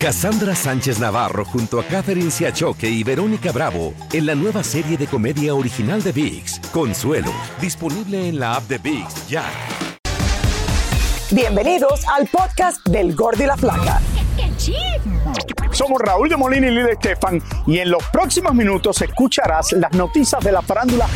[0.00, 5.08] Cassandra Sánchez Navarro junto a Catherine Siachoque y Verónica Bravo en la nueva serie de
[5.08, 9.44] comedia original de VIX, Consuelo, disponible en la app de VIX ya.
[11.32, 14.00] Bienvenidos al podcast del Gordi y la Flaca.
[15.72, 20.42] Somos Raúl de Molina y Lidia Estefan y en los próximos minutos escucharás las noticias
[20.42, 21.06] de la farándula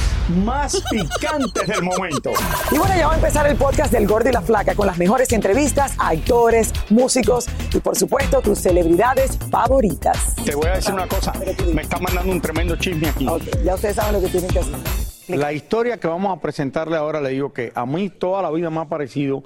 [0.45, 2.31] más picantes del momento.
[2.71, 4.99] Y bueno, ya va a empezar el podcast del Gordi y la Flaca con las
[4.99, 10.36] mejores entrevistas a actores, músicos y por supuesto tus celebridades favoritas.
[10.45, 11.32] Te voy a decir una cosa,
[11.73, 13.27] me está mandando un tremendo chisme aquí.
[13.64, 14.75] Ya ustedes saben lo que tienen que hacer.
[15.29, 18.71] La historia que vamos a presentarle ahora le digo que a mí toda la vida
[18.71, 19.45] me ha parecido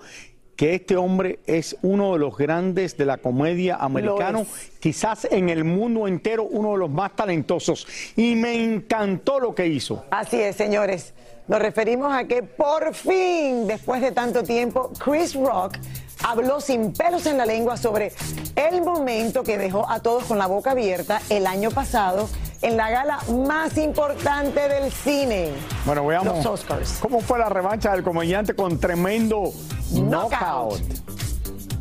[0.57, 4.47] que este hombre es uno de los grandes de la comedia americano,
[4.81, 7.87] quizás en el mundo entero uno de los más talentosos.
[8.17, 10.05] Y me encantó lo que hizo.
[10.11, 11.13] Así es, señores.
[11.47, 15.77] Nos referimos a que por fin, después de tanto tiempo, Chris Rock
[16.23, 18.13] habló sin pelos en la lengua sobre
[18.55, 22.29] el momento que dejó a todos con la boca abierta el año pasado
[22.63, 25.53] en la gala más importante del cine.
[25.85, 26.99] Bueno, veamos Los Oscars.
[27.01, 29.53] cómo fue la revancha del comediante con tremendo
[29.93, 30.81] knockout.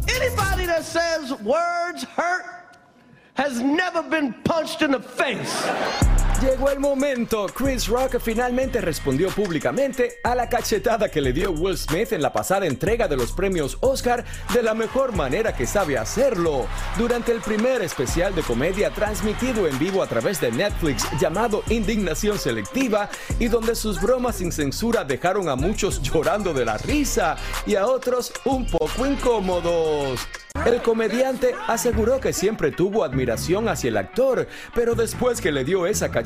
[0.08, 2.46] Anybody that says words hurt
[3.36, 5.66] has never been punched in the face.
[6.42, 7.48] Llegó el momento.
[7.48, 12.34] Chris Rock finalmente respondió públicamente a la cachetada que le dio Will Smith en la
[12.34, 16.68] pasada entrega de los premios Oscar de la mejor manera que sabe hacerlo.
[16.98, 22.38] Durante el primer especial de comedia transmitido en vivo a través de Netflix llamado Indignación
[22.38, 27.76] Selectiva y donde sus bromas sin censura dejaron a muchos llorando de la risa y
[27.76, 30.20] a otros un poco incómodos.
[30.66, 35.86] El comediante aseguró que siempre tuvo admiración hacia el actor, pero después que le dio
[35.86, 36.26] esa cachetada,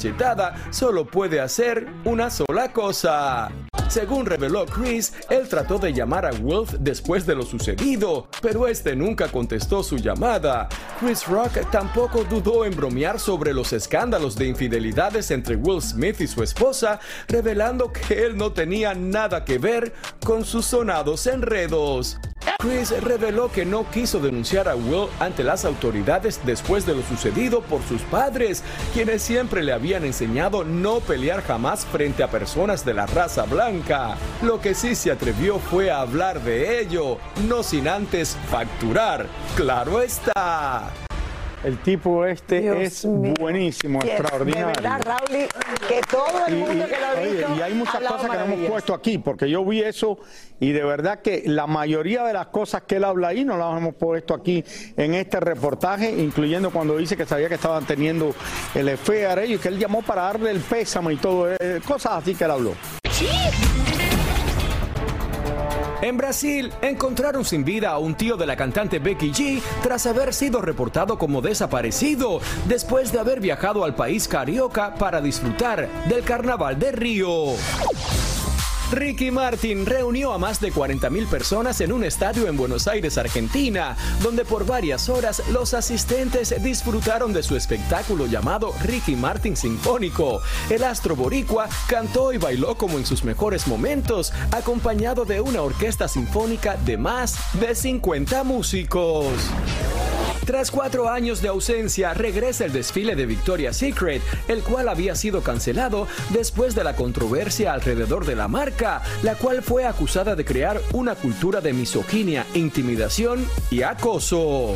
[0.71, 3.49] solo puede hacer una sola cosa.
[3.89, 8.95] Según reveló Chris, él trató de llamar a Wolf después de lo sucedido, pero este
[8.95, 10.69] nunca contestó su llamada.
[10.99, 16.27] Chris Rock tampoco dudó en bromear sobre los escándalos de infidelidades entre Will Smith y
[16.27, 19.91] su esposa, revelando que él no tenía nada que ver
[20.23, 22.19] con sus sonados enredos.
[22.62, 27.62] Chris reveló que no quiso denunciar a Will ante las autoridades después de lo sucedido
[27.62, 32.96] por sus padres, quienes siempre le habían enseñado no pelear jamás frente a personas de
[32.96, 34.18] la raza blanca.
[34.42, 39.28] Lo que sí se atrevió fue a hablar de ello, no sin antes facturar.
[39.56, 40.91] Claro está.
[41.64, 43.34] El tipo este Dios es mío.
[43.38, 44.68] buenísimo, Yes, extraordinario.
[44.68, 45.47] De verdad, Raúl,
[45.90, 48.44] que todo el Y, mundo que lo ha oye, y hay muchas cosas que no
[48.46, 50.18] hemos puesto aquí, porque yo vi eso
[50.62, 53.78] y de verdad que la mayoría de las cosas que él habla ahí no las
[53.78, 54.64] hemos puesto aquí
[54.96, 58.34] en este reportaje, incluyendo cuando dice que sabía que estaban teniendo
[58.74, 62.36] el affair ellos, que él llamó para darle el pésame y todo, eh, cosas así
[62.36, 62.74] que él habló.
[66.01, 70.33] En Brasil, encontraron sin vida a un tío de la cantante Becky G tras haber
[70.33, 76.79] sido reportado como desaparecido después de haber viajado al país carioca para disfrutar del Carnaval
[76.79, 77.29] de Río.
[78.91, 83.95] Ricky Martin reunió a más de 40.000 personas en un estadio en Buenos Aires, Argentina,
[84.23, 90.41] donde por varias horas los asistentes disfrutaron de su espectáculo llamado Ricky Martin Sinfónico.
[90.72, 96.07] El astro boricua cantó y bailó como en sus mejores momentos, acompañado de una orquesta
[96.07, 99.28] sinfónica de más de 50 músicos.
[100.49, 105.43] Tras cuatro años de ausencia, regresa el desfile de Victoria's Secret, el cual había sido
[105.43, 110.81] cancelado después de la controversia alrededor de la marca, la cual fue acusada de crear
[110.91, 114.73] una cultura de misoginia, intimidación y acoso.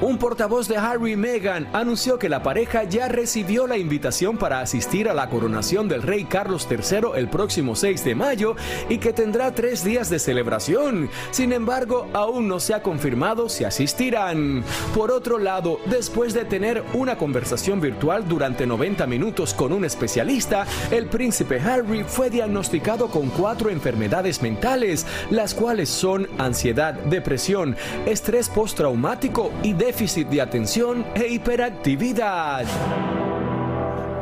[0.00, 4.60] Un portavoz de Harry y Meghan anunció que la pareja ya recibió la invitación para
[4.60, 8.54] asistir a la coronación del rey Carlos III el próximo 6 de mayo
[8.88, 11.10] y que tendrá tres días de celebración.
[11.32, 14.62] Sin embargo, aún no se ha confirmado si asistirán.
[14.94, 20.64] Por otro lado, después de tener una conversación virtual durante 90 minutos con un especialista,
[20.92, 27.74] el príncipe Harry fue diagnosticado con cuatro enfermedades mentales, las cuales son ansiedad, depresión,
[28.06, 32.66] estrés postraumático y déficit de atención e hiperactividad.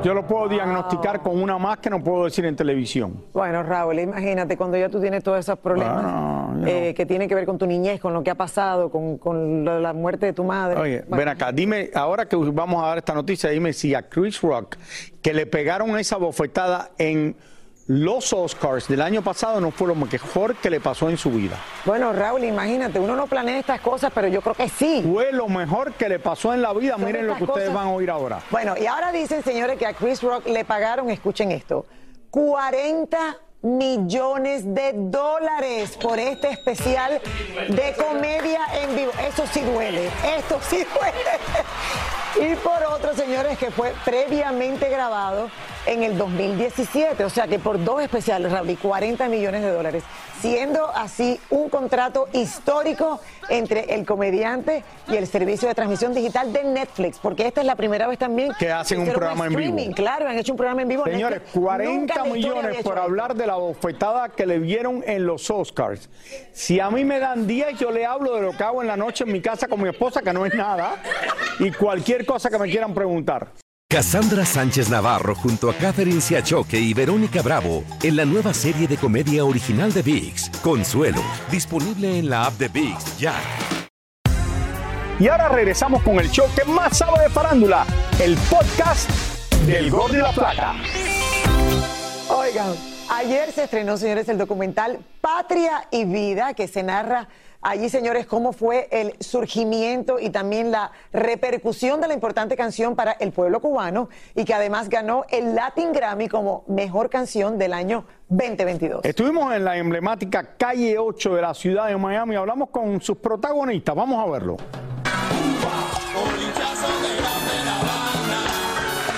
[0.04, 3.24] Yo lo puedo diagnosticar con una más que no puedo decir en televisión.
[3.32, 6.04] Bueno, Raúl, imagínate cuando ya tú tienes todos esos problemas
[6.52, 9.18] Bueno, eh, que tienen que ver con tu niñez, con lo que ha pasado, con,
[9.18, 10.78] con lo de la muerte de tu madre.
[10.78, 14.08] Oye, Bueno, ven acá, dime, ahora que vamos a dar esta noticia, dime si a
[14.08, 14.76] Chris Rock,
[15.20, 17.34] que le pegaron esa bofetada en
[17.88, 21.56] los Oscars del año pasado, no fue lo mejor que le pasó en su vida.
[21.84, 25.04] Bueno, Raúl, imagínate, uno no planea estas cosas, pero yo creo que sí.
[25.08, 26.96] Fue lo mejor que le pasó en la vida.
[26.96, 28.40] Miren lo que ustedes van a oír ahora.
[28.50, 31.86] Bueno, y ahora dicen, señores, que a Chris Rock le pagaron, escuchen esto,
[32.30, 37.20] 40 millones de dólares por este especial
[37.68, 39.12] de comedia en vivo.
[39.26, 40.84] Esto sí duele, esto sí
[42.36, 42.52] duele.
[42.52, 45.48] Y por otro, señores, que fue previamente grabado
[45.86, 47.24] en el 2017.
[47.24, 50.04] O sea que por dos especiales, Raúl, 40 millones de dólares.
[50.40, 56.64] Siendo así un contrato histórico entre el comediante y el servicio de transmisión digital de
[56.64, 59.94] Netflix, porque esta es la primera vez también que hacen un programa en vivo.
[59.94, 61.04] Claro, han hecho un programa en vivo.
[61.04, 66.10] Señores, 40 millones por hablar de la bofetada que le vieron en los Oscars.
[66.52, 68.96] Si a mí me dan 10, yo le hablo de lo que hago en la
[68.96, 70.96] noche en mi casa con mi esposa, que no es nada,
[71.58, 73.48] y cualquier cosa que me quieran preguntar.
[73.88, 78.96] Cassandra Sánchez Navarro junto a Catherine Siachoque y Verónica Bravo en la nueva serie de
[78.96, 81.22] comedia original de VIX, Consuelo,
[81.52, 83.34] disponible en la app de VIX ya.
[85.20, 87.86] Y ahora regresamos con el show que más sabe de farándula,
[88.20, 89.08] el podcast
[89.68, 90.74] del Gol de la Plata.
[92.28, 92.74] Oigan,
[93.08, 97.28] ayer se estrenó, señores, el documental Patria y Vida, que se narra
[97.60, 103.12] allí, señores, cómo fue el surgimiento y también la repercusión de la importante canción para
[103.12, 108.04] el pueblo cubano y que además ganó el Latin Grammy como mejor canción del año
[108.28, 109.04] 2022.
[109.04, 113.94] Estuvimos en la emblemática calle 8 de la ciudad de Miami, hablamos con sus protagonistas,
[113.94, 114.56] vamos a verlo.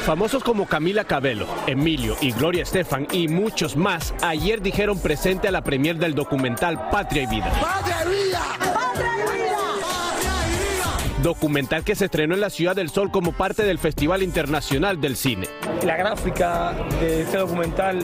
[0.09, 5.51] Famosos como Camila Cabello, Emilio y Gloria Estefan y muchos más ayer dijeron presente a
[5.51, 7.53] la premier del documental Patria y Vida.
[7.61, 8.43] ¡Patria y Vida!
[8.59, 11.23] ¡Patria y Vida!
[11.23, 15.15] Documental que se estrenó en la Ciudad del Sol como parte del Festival Internacional del
[15.15, 15.47] Cine.
[15.85, 17.99] La gráfica de este documental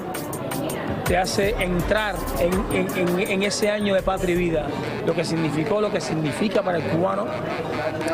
[1.04, 4.66] te hace entrar en, ese año de patria y vida,
[5.06, 7.26] lo que significó, lo que significa para el cubano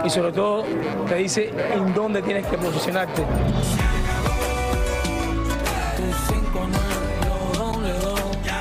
[0.05, 0.65] y sobre todo
[1.09, 3.23] te dice en dónde tienes que posicionarte.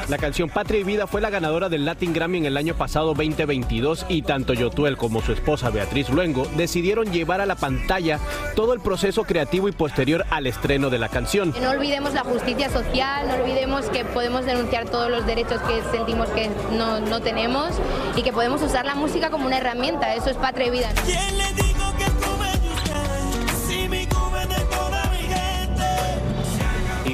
[0.10, 3.14] La canción Patria y Vida fue la ganadora del Latin Grammy en el año pasado
[3.14, 8.20] 2022 y tanto Yotuel como su esposa Beatriz Luengo decidieron llevar a la pantalla
[8.56, 11.54] todo el proceso creativo y posterior al estreno de la canción.
[11.62, 16.28] No olvidemos la justicia social, no olvidemos que podemos denunciar todos los derechos que sentimos
[16.30, 17.70] que no, no tenemos
[18.16, 20.90] y que podemos usar la música como una herramienta, eso es Patria y Vida.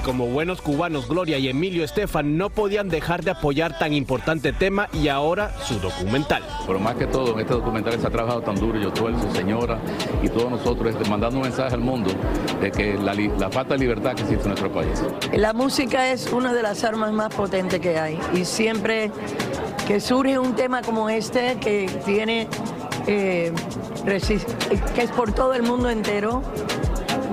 [0.06, 4.88] Como buenos cubanos, Gloria y Emilio Estefan no podían dejar de apoyar tan importante tema
[4.94, 6.44] y ahora su documental.
[6.68, 9.36] Pero más que todo, en este documental se ha trabajado tan duro, yo, tú, su
[9.36, 9.80] señora
[10.22, 12.12] y todos nosotros, este, mandando un mensaje al mundo
[12.62, 15.04] de que la, la falta de libertad que existe en nuestro país.
[15.34, 19.10] La música es una de las armas más potentes que hay y siempre
[19.88, 22.48] que surge un tema como este que tiene,
[23.08, 23.52] eh,
[24.06, 26.44] que es por todo el mundo entero,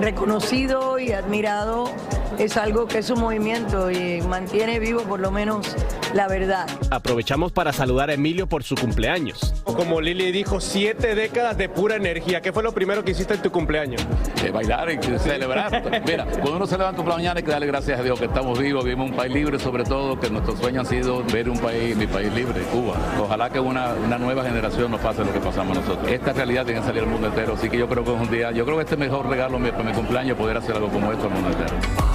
[0.01, 1.91] reconocido y admirado
[2.39, 5.75] es algo que es un movimiento y mantiene vivo por lo menos
[6.13, 6.67] la verdad.
[6.91, 9.53] Aprovechamos para saludar a Emilio por su cumpleaños.
[9.63, 12.41] Como Lili dijo, siete décadas de pura energía.
[12.41, 14.05] ¿Qué fue lo primero que hiciste en tu cumpleaños?
[14.51, 16.03] bailar y celebrar.
[16.05, 18.25] Mira, cuando uno se levanta por la mañana hay que darle gracias a Dios que
[18.25, 21.57] estamos vivos, vivimos un país libre, sobre todo que nuestro sueño ha sido ver un
[21.57, 22.95] país, mi país libre, Cuba.
[23.19, 26.11] Ojalá que una, una nueva generación nos pase lo que pasamos nosotros.
[26.11, 28.29] Esta realidad tiene que salir al mundo entero, así que yo creo que es un
[28.29, 30.89] día, yo creo que este es el mejor regalo para mi cumpleaños poder hacer algo
[30.89, 32.12] como esto al mundo entero.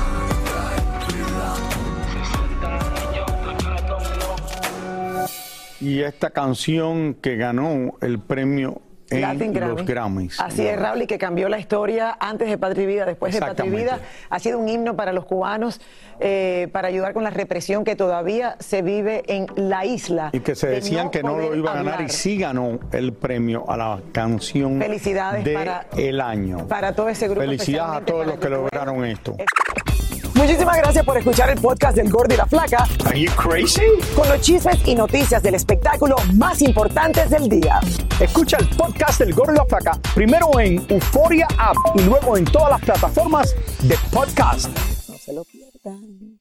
[5.80, 10.40] Y esta canción que ganó el premio en los Grammys.
[10.40, 13.40] Así es, Raúl, y que cambió la historia antes de Patria y Vida, después de
[13.40, 14.00] Patria y Vida.
[14.28, 15.80] Ha sido un himno para los cubanos
[16.20, 20.30] eh, para ayudar con la represión que todavía se vive en la isla.
[20.32, 23.64] Y que se decían que no lo iba a ganar y sí ganó el premio
[23.70, 26.66] a la canción Felicidades de para, el año.
[26.68, 27.40] Para todo ese grupo.
[27.40, 29.36] Felicidades a todos los que lograron esto.
[30.38, 32.86] Muchísimas gracias por escuchar el podcast del Gordo y la Flaca.
[33.04, 33.82] Are you crazy?
[34.14, 37.80] Con los chismes y noticias del espectáculo más importantes del día.
[38.20, 42.44] Escucha el podcast del Gordo y la Flaca primero en Euforia App y luego en
[42.44, 44.68] todas las plataformas de podcast.
[45.08, 46.38] No se lo pierdan.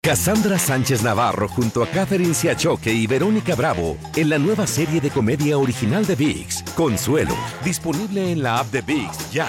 [0.00, 5.10] Cassandra Sánchez Navarro junto a Catherine Siachoque y Verónica Bravo en la nueva serie de
[5.10, 7.34] comedia original de VIX, Consuelo,
[7.64, 9.48] disponible en la app de VIX ya.